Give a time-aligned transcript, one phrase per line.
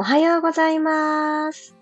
[0.00, 1.76] おはようございます。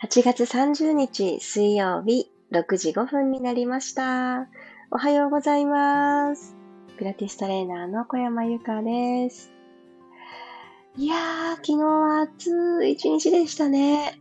[0.00, 4.46] 8月30日水曜日6時5分になりました。
[4.92, 6.54] おはようございます。
[6.96, 9.50] ピラティストレーナーの小山由かです。
[10.96, 14.20] いやー、昨日は暑い一日でしたね。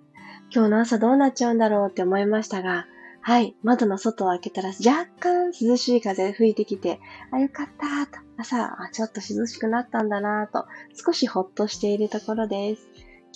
[0.51, 2.87] 今日の朝どうなっちゃうんだろうって思いましたが、
[3.27, 10.65] はい、窓の外を開けたら若干涼しい風吹いてきて、あ、よかったと、朝、あ、ちょっと涼しくなったんだなと、
[10.95, 12.87] 少しほっとしているところです。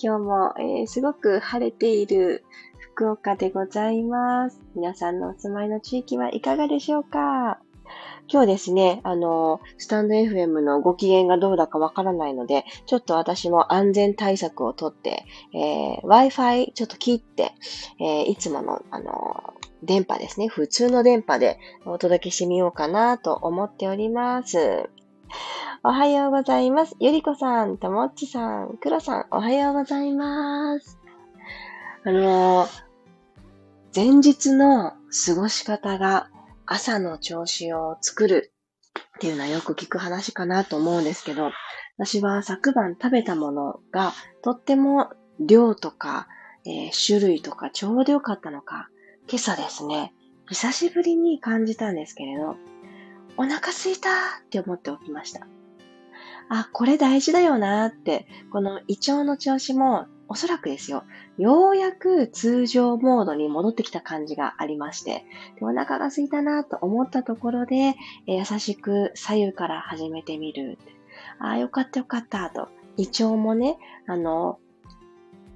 [0.02, 2.46] 今日も、えー、すごく晴れている
[2.80, 4.62] 福岡でございます。
[4.76, 7.60] 皆さんのお住まいの地域はいかがでしょうか？
[8.32, 17.52] 今日ですね、あの、スタンド FM のご機嫌がどうだかわからないので、ちょっと私も安全対策をとって、えー、Wi-Fi ちょっと切って、
[18.00, 20.48] えー、いつもの、あの、電波ですね。
[20.48, 24.90] 普通の電波でお届けしてみようかなと思っております。
[25.84, 26.96] おはようございます。
[27.02, 31.00] ゆりこさん、ともっちさん、くろさん、おはようございます。
[32.06, 32.66] あの、
[33.94, 34.94] 前日の
[35.26, 36.30] 過ごし方が
[36.74, 38.54] 朝の調子を作る
[39.18, 41.52] っていうのはよく聞く話かなと思うんですけど、
[41.98, 46.30] 私は昨晩食べたものがとっても量とか、
[46.66, 48.88] えー、種類とかちょうど良かったのか、
[49.28, 50.14] 今朝ですね、
[50.48, 52.56] 久しぶりに感じたんですけれど、
[53.36, 55.46] お腹すいたって思っておきました。
[56.48, 61.04] あ、これ大事だよなって、この胃腸の調子もおそらくですよ、
[61.38, 65.26] ようやく通常モードに戻ってきた感じがありまして、
[65.60, 67.96] でお腹が空いたなと思ったところで、
[68.28, 70.78] え優しく左右から始めてみる。
[71.40, 72.70] ああ、よかったよかったと。
[72.96, 74.58] 胃腸もね、あの、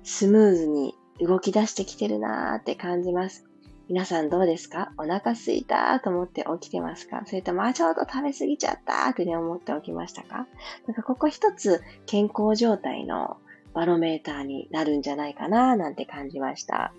[0.03, 3.46] スムーズに動き出してきてるなーって感じます。
[3.88, 4.92] 皆さんどうですか？
[4.98, 7.22] お腹すいたと思って起きてますか？
[7.26, 10.48] それとも、あ、ちょうど食べ過ぎちゃったってね、思っておきましたか？
[10.86, 13.38] なんかここ一つ健康状態の
[13.76, 16.94] バロメーターになるんじゃないかななんて感じました。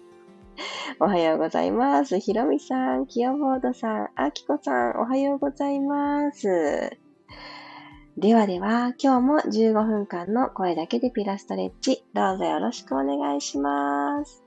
[1.01, 2.21] おはようございます。
[2.21, 6.99] ひろみさん、きよボードさん、あきこさん、おはようございます。
[8.19, 14.43] ではでは、今日も15分間の声だけでピラストレッチ、どうぞよろしくお願いします。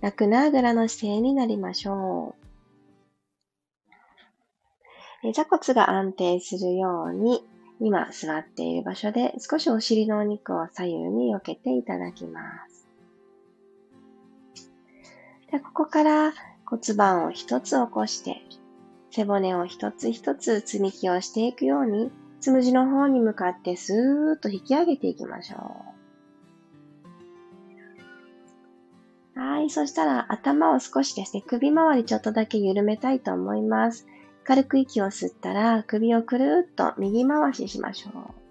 [0.00, 2.34] 楽なあぐらの姿勢になりましょ
[5.22, 5.32] う。
[5.32, 7.44] 座骨が安定するように、
[7.84, 12.86] 今座っている場所で少しお尻のお肉を左右に避けていただきます。
[15.50, 16.32] でここから
[16.64, 18.40] 骨盤を一つ起こして、
[19.10, 22.10] 背骨を一つ一つ積み木をしていくように、
[22.40, 25.76] つむじの方に向かってスーッと引き上げていきましょ
[29.36, 29.38] う。
[29.38, 29.70] はい。
[29.70, 34.06] そしたら頭を少しですね、首周りちょっとだけ緩めたいと思います。
[34.44, 38.42] 軽く息を吸ったら首をくるっと右回ししましょう。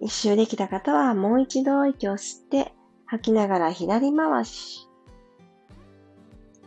[0.00, 2.72] 一周できた方はもう一度息を吸って
[3.04, 4.88] 吐きながら左回し。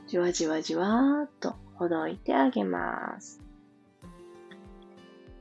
[0.07, 3.41] じわじわじわーっとほどいてあげます。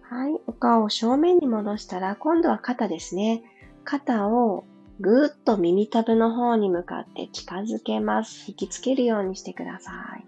[0.03, 0.41] はい。
[0.47, 3.43] お顔を正面に戻したら、今度は肩ですね。
[3.85, 4.65] 肩を
[5.01, 8.45] ぐーっと耳たぶの方に向かって近づけます。
[8.49, 10.27] 引きつけるようにしてください。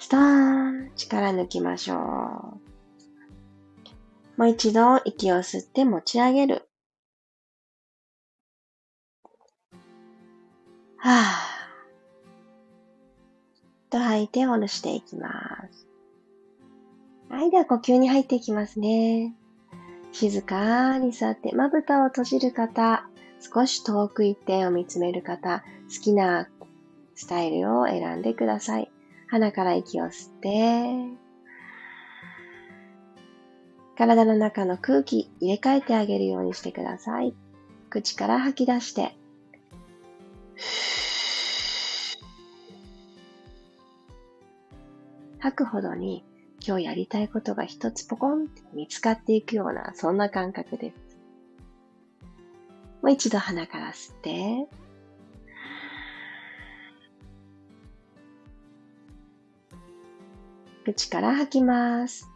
[0.00, 1.98] スターン力抜きましょう。
[4.36, 6.68] もう一度息を吸って持ち上げる。
[10.96, 11.12] はぁ。
[13.90, 15.30] と吐いて下ろしていきま
[15.70, 15.86] す。
[17.28, 19.36] はい、では呼吸に入っていきますね。
[20.18, 23.08] 静かに座って、まぶたを閉じる方、
[23.38, 25.62] 少し遠く一点を見つめる方、
[25.94, 26.48] 好きな
[27.14, 28.90] スタイルを選んでください。
[29.28, 31.16] 鼻から息を吸って、
[33.96, 37.32] 体の中の空気入れ替えてあげるようにしてください。
[37.88, 39.16] 口から吐き出して、
[45.38, 46.24] 吐くほどに
[46.68, 51.18] 今日やりたいことが一つポコンって見つかっていくような、そんな感覚です。
[53.00, 54.68] もう一度鼻から吸って、
[60.84, 62.28] 口から吐きます。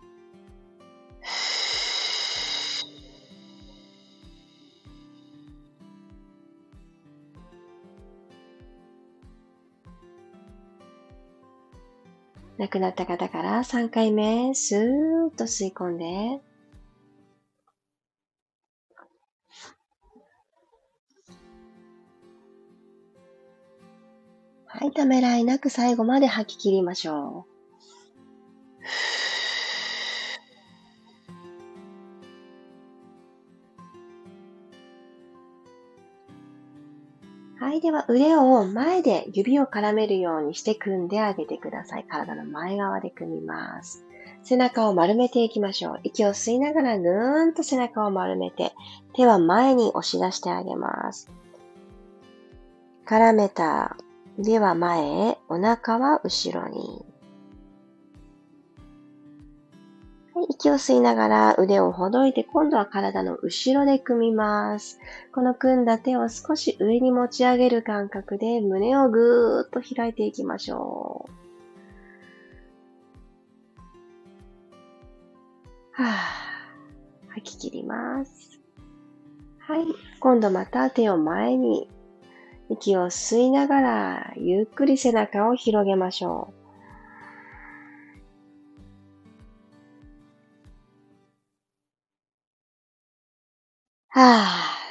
[12.63, 16.05] 亡くなった方から3回目、スーッと吸い込んで、
[24.65, 27.52] ははい、ためらいなく最後まで吐き切りましょう。
[37.63, 37.81] はい。
[37.81, 42.05] では、腕を前で指を絡めるようにして組んであげてください。
[42.11, 44.05] 体の前側で組みます。
[44.43, 46.01] 背中を丸めていきましょう。
[46.03, 48.73] 息を吸いながらぐーんと背中を丸めて、
[49.15, 51.31] 手は前に押し出してあげます。
[53.07, 53.97] 絡めた
[54.37, 57.12] 腕は前へ、お腹は後ろに。
[60.41, 64.99] 息を吸いながら腕をほどいて今度は体の後ろで組みます。
[65.33, 71.33] この組んだ手を少し上に持ち上げる感覚で胸をぐーっと開いていきましょう。
[75.93, 78.61] はぁ、吐き切ります。
[79.59, 79.85] はい。
[80.19, 81.89] 今度また手を前に
[82.71, 86.62] 息を吸いながらゆっくり背中を広げましょう。
[94.23, 94.45] は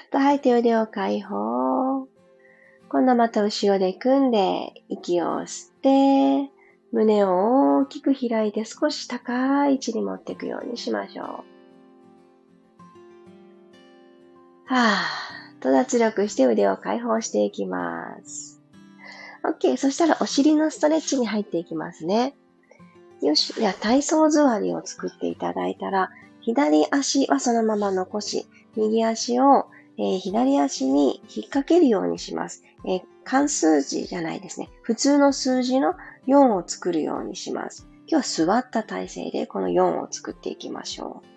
[0.09, 2.05] ぁと吐いて腕を解放。
[2.89, 6.51] 今度また後ろで組んで、息を吸って、
[6.91, 11.27] 胸を大きく開いて少し高い位置に持っていくようにしましょう。
[14.65, 18.61] はぁと脱力して腕を解放していきます。
[19.45, 19.77] OK。
[19.77, 22.35] そしたらお尻のストレッチに入っていきますね。
[23.21, 23.53] よし。
[23.53, 26.09] では体操座りを作っていただいたら、
[26.41, 29.67] 左足はそのまま残し、右足を、
[29.97, 32.63] えー、左足に引っ掛けるようにします。
[32.85, 34.69] えー、関数字じゃないですね。
[34.81, 35.93] 普通の数字の
[36.27, 37.87] 4を作るようにします。
[38.07, 41.27] 今日は座った体勢でこの4を作っていきましょう。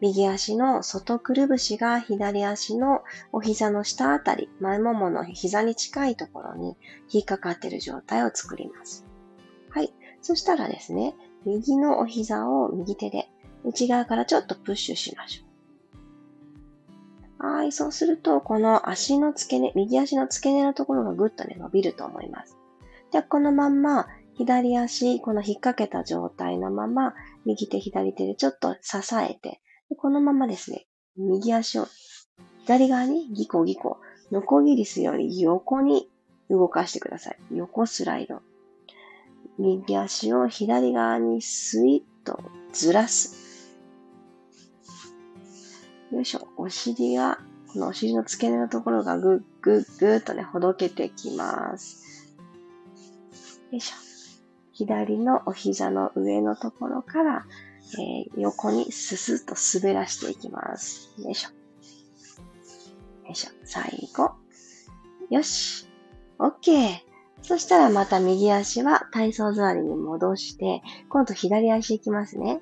[0.00, 6.76] 右足の外くるぶしが左足のお膝の下あたり、前ももの膝に近いところに
[7.10, 9.06] 引っかかっている状態を作ります。
[9.70, 9.92] はい。
[10.20, 11.14] そしたらですね、
[11.44, 13.30] 右のお膝を右手で
[13.66, 15.46] 内側からちょっとプッシュしましょう。
[17.38, 22.56] はい、そうすると、この足の付け根、右足の付け根のところがぐっとね、伸びると思います。
[23.12, 27.14] で、このまんま、左足、この引っ掛けた状態のまま、
[27.44, 29.60] 右手、左手でちょっと支えて、
[29.98, 30.86] このままですね、
[31.16, 31.86] 右足を
[32.62, 33.98] 左側にギコギコ、
[34.32, 36.10] ノコギリスより横に
[36.50, 37.38] 動かしてください。
[37.52, 38.40] 横スライド。
[39.58, 42.40] 右足を左側にスイッと
[42.72, 43.45] ずらす。
[46.12, 46.48] よいしょ。
[46.56, 47.38] お尻が、
[47.72, 52.34] このお尻の付け根のところがぐっぐっぐっとね、ほどけてきます。
[53.70, 53.96] よいしょ。
[54.72, 57.46] 左のお膝の上のところから、
[57.98, 61.10] えー、横にススッと滑らしていきます。
[61.18, 61.50] よいしょ。
[63.26, 63.50] よいしょ。
[63.64, 64.32] 最後。
[65.30, 65.88] よし。
[66.38, 67.06] OK。
[67.42, 72.60] そしたらまた右足は体操座りに戻して、今度左足いきますね。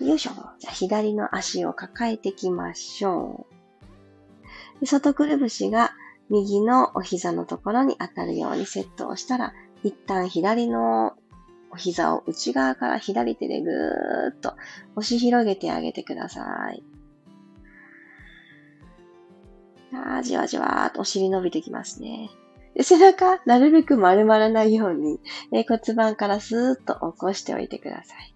[0.00, 0.30] よいしょ。
[0.58, 3.46] じゃあ左の足を抱えていきましょ
[4.80, 4.86] う。
[4.86, 5.92] 外くるぶしが
[6.30, 9.52] 右のお膝のところに当たるようにセットをしたら、
[9.82, 11.14] 一旦左の
[11.70, 14.54] お膝を内側から左手でぐーっと
[14.96, 16.82] 押し広げてあげてください。
[19.92, 22.30] あーじわじわーっとお尻伸びてきますね。
[22.74, 25.20] で背中、なるべく丸まらないように、
[25.52, 28.34] え骨盤からスーッと起こしておいてください。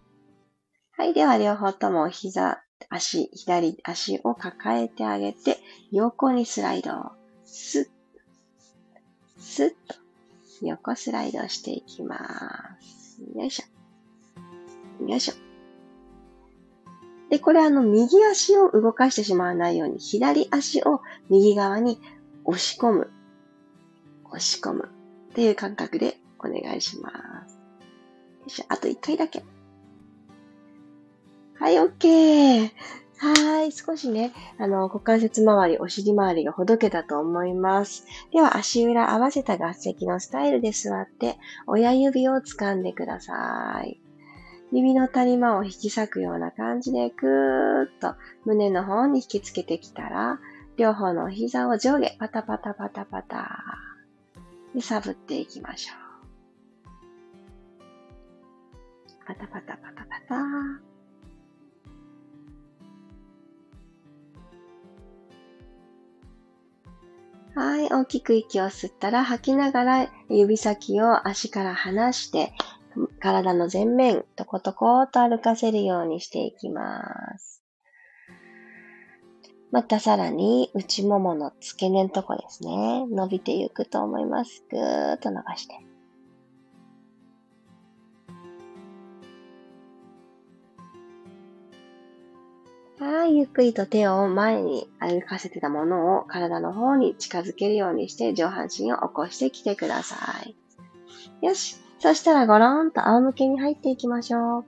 [0.97, 1.13] はい。
[1.13, 5.59] では、両方とも膝、足、左足を抱えてあげて、
[5.91, 6.93] 横にスライド。
[7.45, 7.89] スッ、
[9.39, 9.97] スッと、
[10.63, 12.17] 横スライドしていきま
[12.81, 13.21] す。
[13.35, 15.05] よいしょ。
[15.05, 15.35] よいしょ。
[17.29, 22.01] で、これあの、右足を動かしてしまわないように、左足を右側に
[22.45, 23.11] 押し込む。
[24.27, 24.89] 押し込む。
[25.33, 27.11] っていう感覚でお願いしま
[27.49, 27.57] す。
[27.57, 28.65] よいしょ。
[28.69, 29.43] あと一回だけ。
[31.65, 32.71] はい、OK。
[33.17, 38.05] はい、少しね、あの、股関節周り、お尻周りがほどけたと思います。
[38.33, 43.99] では、足裏合わせた合席のスタイルで座って、親指を掴んでください。
[44.73, 50.41] 指の谷間を引き裂くような感じで、くーっと胸の方に引きつけてきたら、
[50.77, 53.65] 両方の膝を上下、パタパタパタパタ。
[54.75, 55.97] で、さぶっていきましょう。
[59.27, 60.94] パタパタパタパタ。
[67.55, 72.53] はい、大きく息を吸ったら吐きながら指先を足から離して
[73.21, 77.63] 体の前面とことこと歩かせるようにしていきます。
[79.71, 83.07] またさらに内ももの付け根のとこですね。
[83.09, 84.65] 伸びていくと思います。
[84.71, 85.94] ぐーっと伸ばして。
[93.05, 100.57] はい、ゆっくりと手を前に歩かせてたものを体の方に近づけるようにして上半身を起こしてきてください。
[101.45, 101.77] よし。
[101.99, 104.41] そしたらゴロンと仰向けに入っていきましょう。
[104.41, 104.65] は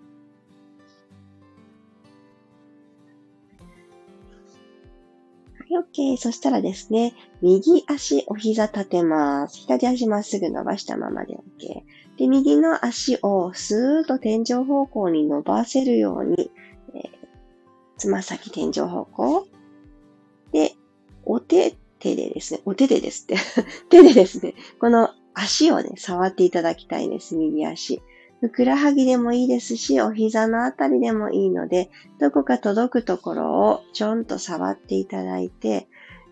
[5.71, 6.19] い、OK。
[6.19, 9.61] そしたらですね、右足お膝立てます。
[9.61, 11.39] 左足まっすぐ伸ばしたままで OK。
[12.19, 16.51] で、右の足をスーッと天井方向に伸ばせるように、
[17.97, 19.47] つま先天井方向。
[20.53, 20.73] で、
[21.25, 23.37] お手手でですね、お手でですって
[23.91, 28.03] 手でですね、この足をね、触っていただきたいです、右足。
[28.41, 35.89] ふくらはぎでもいいですし、お膝のあたりでもいいので、どこか届くところをちょんと触っていただいて、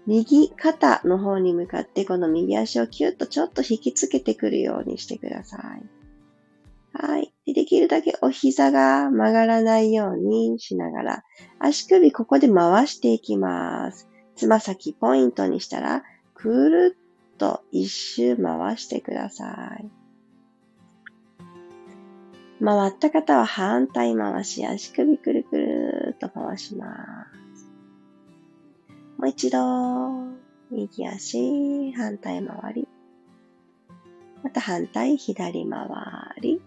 [0.06, 6.03] 右肩の方に向かってこの右足をキュッとちょっと引きつけてくるようにしてください。
[6.96, 7.32] はい。
[7.44, 11.24] でできるだけお膝が曲がらないようにしながら、
[11.58, 14.08] 足首ここで回していきます。
[14.36, 16.96] つま先ポイントにしたら、くる
[17.34, 19.90] っと一周回してください。
[22.64, 26.86] 回った方は反対回し、足首くるくるっと回しま
[27.56, 27.68] す。
[29.18, 29.58] もう一度、
[30.70, 32.88] 右足、反対回り。
[34.44, 35.88] また反対左回
[36.40, 36.62] り。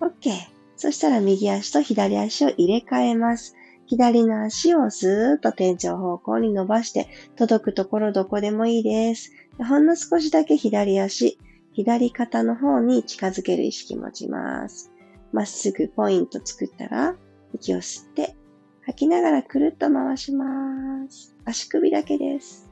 [0.00, 0.30] OK。
[0.76, 3.56] そしたら右足と左足を入れ替えます。
[3.86, 9.32] 左の足をスーッと天井方向に伸ばして、届くところどこでもいいです。
[9.58, 11.38] ほんの少しだけ左足、
[11.72, 14.92] 左肩の方に近づける意識持ちます。
[15.32, 17.16] まっすぐポイント作ったら、
[17.54, 18.36] 息を吸って、
[18.82, 21.34] 吐きながらくるっと回します。
[21.44, 22.70] 足首だけです。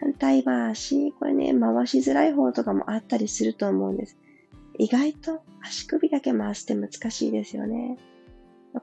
[0.00, 4.16] 反対回し、これね、回しづらい方とかもあったりすると思うんです。
[4.78, 7.96] 意外と足首だけ回すって難しいですよね。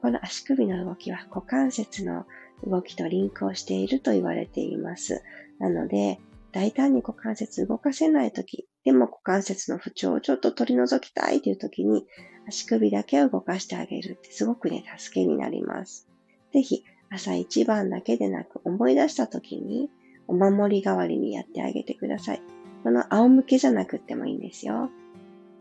[0.02, 2.26] この足首の動きは股関節の
[2.64, 5.22] 動きとリンクをしていると言われています。
[5.58, 6.20] なので、
[6.52, 12.06] 大胆に股関節動かせないとき、でも股関節の不調をちょっと取り除きたいというときに、
[12.48, 16.08] 足首だけを動かしてあげるってすごくね、助けになります。
[16.52, 19.90] ぜひ、朝一番だけでなく思い出したときに、
[20.28, 22.42] お守り代わりにやってあげてください。
[22.82, 24.90] この仰向けじゃなくってもいいんですよ。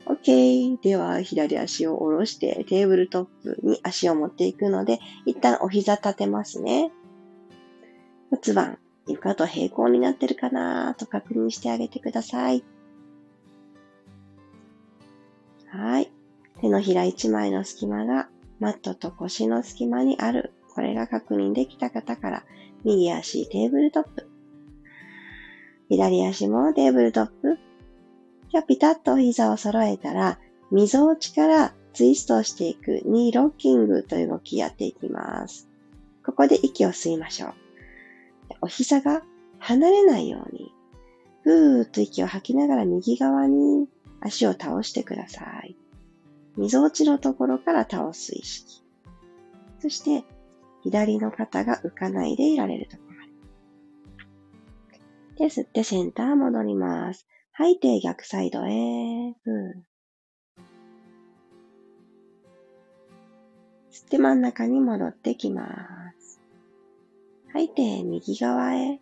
[0.05, 0.79] OK。
[0.81, 6.91] では、左足を下ろしてテーブルトップに足を持っていくので、一旦お膝立てますね。
[8.29, 12.63] 骨盤、床と平行になってるかなと確認してあげてください。
[15.67, 16.11] はい。
[16.61, 20.53] 手のひら一枚の隙間がマットと腰の隙間にある。
[20.73, 22.43] これが確認できた方から、
[22.83, 24.29] 右足テーブルトップ。
[25.89, 27.57] 左足もテーブルトップ。
[28.51, 30.39] じゃあピタッと膝を揃えたら、
[30.71, 35.69] 溝落ちからツイストをしていくニーロッキングという動きやっていきます。
[36.25, 37.53] ここで息を吸いましょう。
[38.61, 39.23] お膝が
[39.59, 40.71] 離れないように、
[41.43, 43.87] ふーっと息を吐きながら右側に
[44.21, 45.77] 足を倒してください。
[46.57, 48.83] 溝落ちのところから倒す意識。
[49.79, 50.23] そして、
[50.83, 53.25] 左の肩が浮かないでいられるところま
[55.37, 55.39] で。
[55.39, 57.27] で、吸ってセンター戻ります。
[57.57, 58.69] 吐いて逆サイドへ。
[63.89, 65.63] 吸って真ん中に戻ってきま
[66.19, 66.41] す。
[67.53, 68.99] 吐いて右側へ。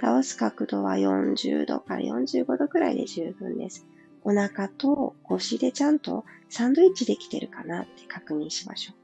[0.00, 3.86] 倒す角度は40度から45度くらいで十分です。
[4.22, 8.94] お腹と腰でちゃんとサンドイッチできてるかなって確認しましょ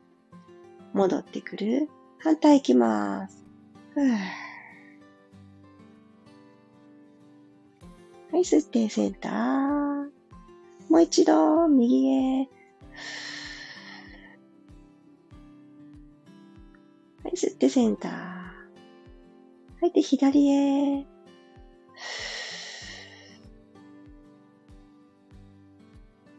[0.95, 0.97] う。
[0.97, 1.91] 戻ってくる。
[2.19, 3.45] 反対行きます。
[3.93, 4.50] ふぅ
[8.33, 10.11] はい、吸ってセンター。
[10.89, 12.49] もう一度、右へ。
[17.25, 18.13] はい、吸ってセンター。
[18.13, 18.61] は
[19.83, 20.95] い、で、左へ。
[20.97, 21.05] は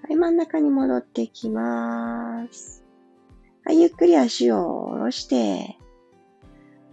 [0.10, 2.86] い、真ん中に戻ってきます。
[3.66, 5.78] はい、ゆっくり足を下ろして。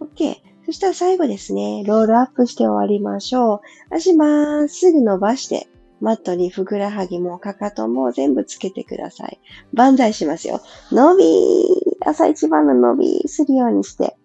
[0.00, 0.47] OK。
[0.68, 3.94] そしたら最後ですね、ロールアップして終わりましょう。
[3.94, 5.66] 足まっすぐ伸ばして、
[6.02, 9.40] マットにふくらはぎもかかとも全部つけてください。
[9.72, 10.60] 万歳しますよ。
[10.92, 11.26] 伸びー
[12.04, 14.18] 朝一番の伸びーするようにして。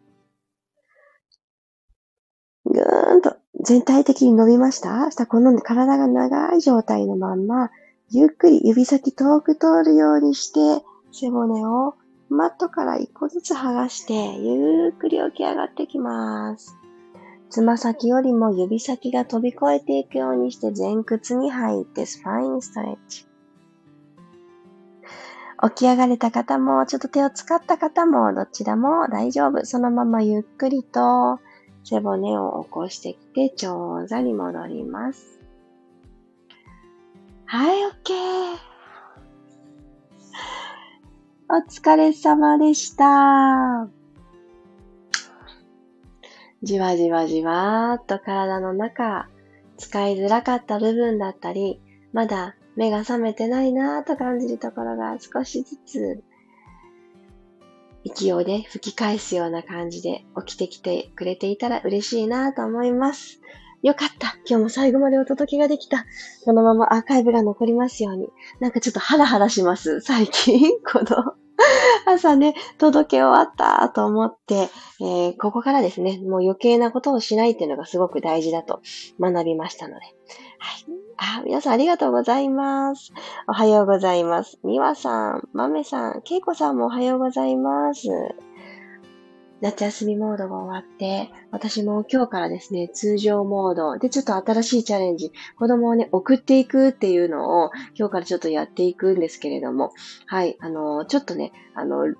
[2.65, 5.09] ぐーんと全体的に伸びました？
[5.12, 7.71] したこの体が長い状態のまんま、
[8.09, 10.83] ゆっくり指先遠く通るようにして、
[11.13, 11.95] 背骨を
[12.34, 16.75] マットから一個ずつ剥がして、ゆっくり起き上がってきます。
[17.52, 23.28] つま先よりも指先が飛び越えていくようにして前屈に入ってスパインストレッチ。
[25.62, 29.63] 起き上がれた方も、ちょっと手を使った方も、どちらも大丈夫。
[29.66, 31.40] そのままゆっくりと
[31.84, 35.42] 背骨を起こしてきて、長座に戻ります。
[41.55, 43.88] お疲れ様でした。
[46.63, 49.29] じわじわじわーっと体の中、
[49.77, 51.79] 使いづらかった部分だったり、
[52.12, 56.24] まだ目が覚めてないなーと感じるところが少しずつ、
[58.03, 63.41] 息をね、吹き返すような感じで起きてきてくれていたら嬉しいなと思います。
[63.83, 64.38] よかった。
[64.48, 66.07] 今日も最後までお届けができた。
[66.45, 68.29] このままアーカイブが残りますように。
[68.60, 70.01] なんかちょっとハラハラします。
[70.01, 71.36] 最近、この
[72.06, 74.70] 朝ね、届け終わったと思って、
[75.01, 78.82] えー、ここからですね、もう余計なことをしないっていうのがすごく大事だと
[79.20, 80.06] 学びましたので。
[80.06, 80.13] はい。
[81.18, 83.13] あ、皆さんありがとうございます。
[83.48, 84.60] おはようございます。
[84.63, 88.08] みわさん、まめさん、けいこさんもおはようございます。
[89.63, 93.98] 夏休みモードが終わって、私も今日からですね、通常モード。
[93.98, 99.93] でちょっと新しいチャレンジ、子供をね、送っていくっていうのを今日からちょっとやっていくんですけれども、
[100.25, 102.13] はい、あの、ちょっとね、あの、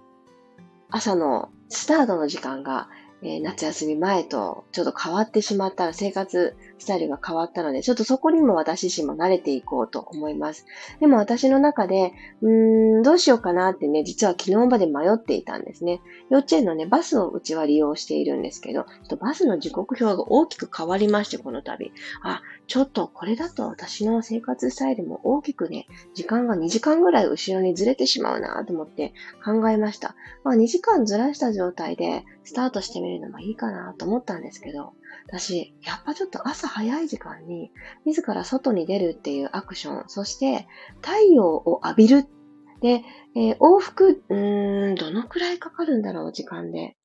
[0.90, 2.88] 朝のスタートの時間が
[3.26, 10.66] えー、夏休み前とちょっと変わってしまったら生活スタイルが変わったので、ちょっとそこにも私自身も慣れていこうと思います。
[11.00, 12.12] でも私の中で、
[12.42, 16.02] うーん、どうしようかなってね、実は昨日まで迷っていたんですね。
[16.30, 21.94] 幼稚園のね、バスをうちは利用しているんですけど、ちょっとバスの時刻表が大きく変わりまして、この度。
[22.22, 29.14] あ、ちょっとこれだと私の生活スタイルも大きくね、時間が2時間ぐらい後ろにずれてしまうなと思って
[29.44, 30.16] 考えました。
[30.44, 34.94] まあ2時間ずらした状態でスタートしてみるのもいいかなと思ったんですけど、
[35.28, 37.72] 私、やっぱちょっと朝早い時間に
[38.06, 40.68] 自ら外に出るっていうアクション、そして
[41.02, 42.26] 太陽を浴びる。
[42.82, 43.02] で、
[43.36, 46.98] えー、往復、うーん、どのくらいかかるんだろう、時間で。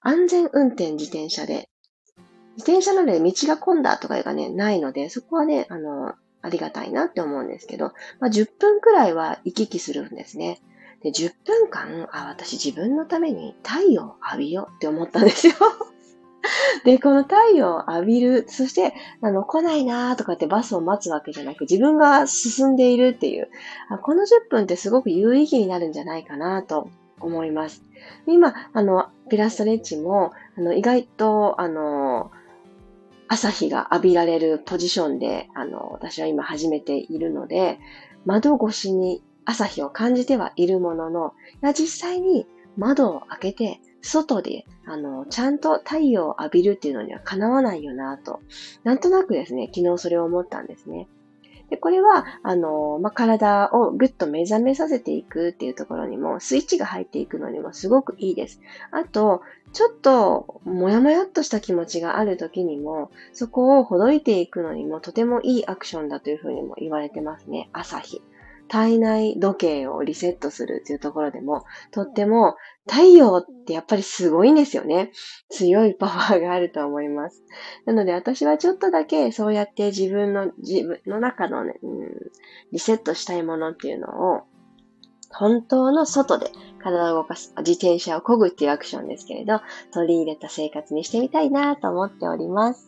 [0.00, 1.68] 安全運転自転車で。
[2.56, 10.60] 自転車なので道が混んだとかがね、ないので、そこはね、あの、ありがたいなって思うんですけど、まあ、10分くらいは行き来するんですね。
[11.02, 15.54] で、10分間、あ、私自分のために太陽を浴びようって思ったんですよ。
[16.84, 23.48] で、この太陽を浴びる、そして、あの、来ないなーとかってバスを待つわけじゃなく、自分が進んでいるっていう、
[24.02, 26.88] この10分ってすごく有意義になるんじゃないかなと
[27.20, 27.82] 思います。
[28.26, 32.30] 今、あの、ピラストレッチも、あの、意外と、あの、
[33.28, 37.78] 朝日が浴びられるポジションで、あの、私は今始めているので、
[38.24, 41.34] 窓越しに朝日を感じてはいるものの、
[41.74, 42.46] 実際に
[42.76, 48.40] 窓を開けて外で、あの、ちゃんと太陽を浴びるっていうのにはかなわないよなと。
[48.82, 51.08] なんとなくですね、昨日それを思ったんですね。
[51.70, 58.60] で、これは、あの、ま、体をぐっと目覚めさせていくっていうところにも、スイッチが入っていくのにもすごくいいです。
[58.90, 59.42] あと、
[59.74, 67.68] ちょっと、もやもやっとした気持ちがある時にも、そこをほどいていくのにもとてもいいアクションだというふうにも言われてますね。
[67.74, 68.22] 朝日。
[68.68, 72.56] 体内時計をリセットするっていうところでも、とっても
[72.88, 75.10] 太陽ってやっぱりすごいんですよね。
[75.50, 77.42] 強いパワーがあると思います。
[77.86, 82.08] なので私はちょっとだけそうやって自分の、自分の中のね、うん、
[82.72, 84.42] リセットしたいものっていうのを、
[85.30, 86.50] 本当の外で
[86.82, 89.60] 体を動かす、自転車を漕ぐっていうアクションですけれど、
[89.92, 92.87] 取り入れた生活にしてみたいなと思っております。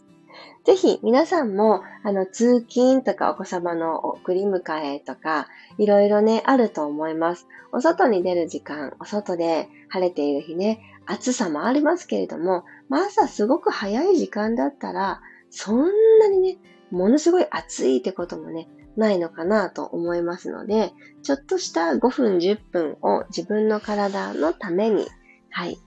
[0.64, 7.46] ぜひ皆さんも、あの、通勤とかお子様の送り迎えとか、いろいろね、あると思います。
[7.72, 15.88] お外に出る時間、お外で晴れている日ね、暑さもありますけれども、朝すごく早い時間だったら、そん
[16.18, 16.58] なにね、
[16.90, 25.06] ものすごい暑いってこともね、ないのかなと思いますので、ちょっとした5分、10分を自分の体のために、
[25.50, 25.78] はい、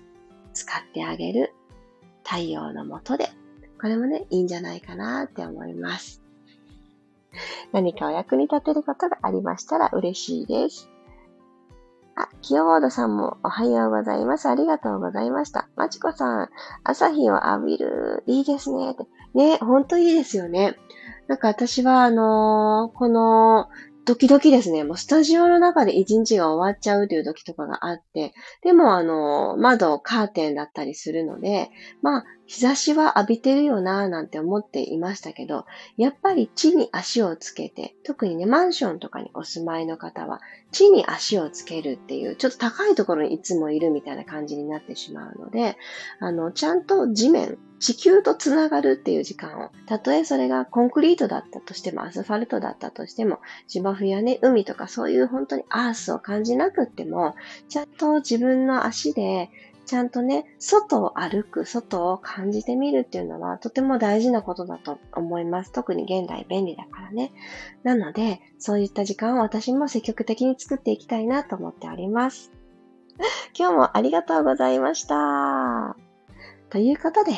[0.53, 1.53] 使ってあげる
[2.23, 3.29] 太陽の下で
[3.83, 6.21] これもね、いいんじゃないかなって思います。
[7.73, 10.89] 何かお役に立てることがありましたら嬉しいです。
[12.15, 14.47] あ、キヨボードさんもおはようございます。
[14.47, 15.67] ありがとうございました。
[15.75, 16.49] まちこさん、
[16.85, 18.23] 朝日を浴びる。
[18.25, 18.91] いいですね。
[18.91, 20.77] ってね、ほんといいですよね。
[21.27, 23.67] なんか私は、あのー、この
[24.05, 24.83] ドキドキですね。
[24.83, 31.69] もうスタジオの中で一日が終わっちゃうという時とかがあって、でもあの、窓、カーテンだったりするので、
[32.01, 35.65] まあ、日差しは浴びてるよなぁなんて思っていましたけど、
[35.97, 40.39] やっぱり地に足をつけて、特にね、マンションとかにお住まいの方は、
[40.71, 45.77] 地に足をつけるっていう、ちょっと高いところにいつもいるみたいな感じになってしまうので、
[46.19, 57.33] あの、ちゃんと地面、地球とつながるっていう時間を、たとえそれがコンクリートだったとしても、アスファルトだったとしても、芝生やね、海とかそういう本当にアースを感じなくっても、
[57.67, 59.49] ちゃんと自分の足で
[59.85, 65.71] ちゃんとね、外を歩く、外を感じてみるっていうのはとても大事なことだと思います。
[65.71, 67.31] 特に現代便利だからね。
[67.83, 72.51] なので、そういった時間を私も積極的に作っていきたいなと思っております。
[73.57, 75.95] 今日もありがとうございました。
[76.69, 77.31] ということで、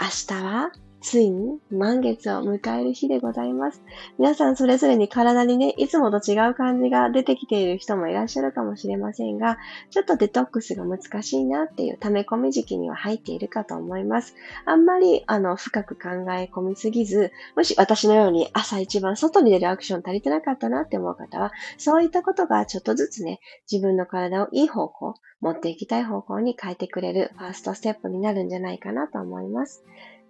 [0.00, 3.82] 明日はついに満月を迎える日でございます。
[4.18, 9.56] 皆さんそれぞれに体にね、いつもと違う感じが出てきている人もいらっしゃるかもしれませんが、
[9.90, 14.34] ちょっとデトックスが難しいなっていう溜め込み時期には入っているかと思います。
[14.66, 29.82] あんまり、あの、深く考え込みすぎず、もし私のように朝一番外に出るアクション足りてなかったなって思う方は、そういったことがちょっとずつね、自分の体をいい方向、持っていきたい方向に変えてくれるファーストステップになるんじゃないかなと思います。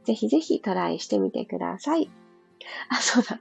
[0.04, 2.10] ぜひぜひトライしてみてください。
[2.88, 3.40] あ、そうだ。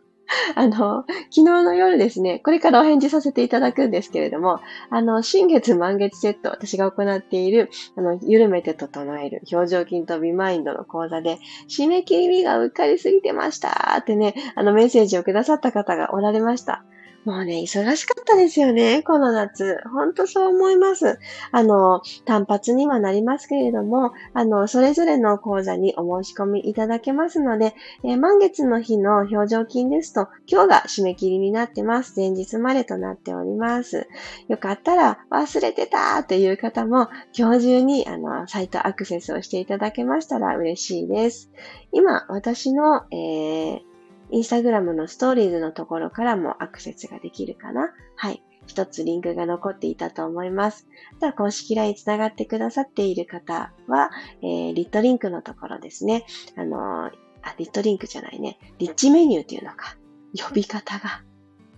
[0.56, 16.84] あの、昨日の夜ですね、これからお返事させていただくんですけれども、あの、新月満月セット、私が行っている、あの、緩めて整える表情筋とビマインドの講座で、締め切りがうっかりすぎてましたってね、あの、メッセージをくださった方がおられました。
[17.26, 19.78] もうね、忙しかったですよね、この夏。
[19.92, 21.20] ほんとそう思います。
[21.52, 32.14] あの、単発にはなりますけれども、あの、それぞれの講座にお申し込みいただけますので、えー、満月の日の表情筋ですと、今日が締め切りになってます。
[32.16, 34.08] 前日までとなっております。
[34.48, 41.52] よかったら、忘れてたという方も、今日中に、あの、サイトアクセスをしていただけましたら嬉しいです。
[41.92, 43.89] 今、私の、えー
[44.32, 47.92] インスタグラムのストーリーズのところからもアクセスができるかな。
[48.16, 48.44] はい。
[48.68, 50.88] 一つリンクが残っていたと思います。
[51.18, 54.12] あとは公式 LINE つながってくださっている方は、
[54.44, 56.26] えー、リットリンクのところですね。
[56.56, 57.12] あのー、
[57.42, 58.60] あ、リットリンクじゃないね。
[58.78, 59.98] リッチメニューっていうのか。
[60.38, 61.24] 呼び方が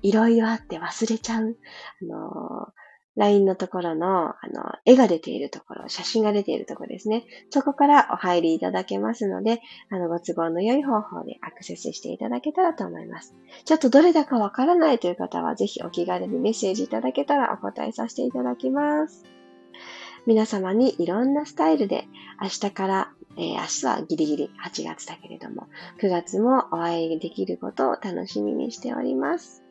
[0.01, 1.57] いろいろあって忘れちゃう。
[2.01, 2.81] あのー
[3.17, 7.25] LINE のところの、あの、絵が出ているところ、写真が出ているところですね。
[7.49, 13.35] そこからお入りいただけますので、あの、ご都合の良い方法でアクセスしていただけたらと思います。
[13.65, 19.25] ちょっとどれだかわからないという方は、ぜひお気軽にメッセージいただけたらお答えさせていただきます。
[20.25, 22.07] 皆様にいろんなスタイルで、
[22.41, 25.67] 明日から、えー、明日はギリギリ8月だけれども、
[25.99, 29.63] 9月もお会いできることを楽しみにしております。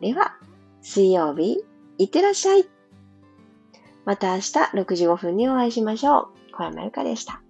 [0.00, 0.36] では、
[0.80, 1.64] 水曜日、
[2.02, 2.64] いってらっしゃい。
[4.04, 4.42] また明日
[4.74, 6.52] 6時5分にお会いしましょう。
[6.52, 7.42] 小山由かでした。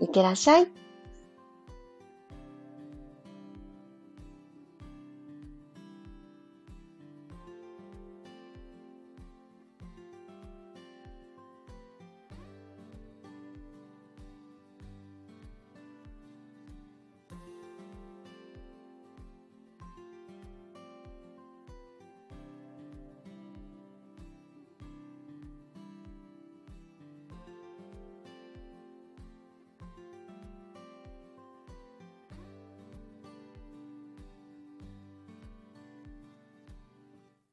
[0.00, 0.66] いってらっしゃい。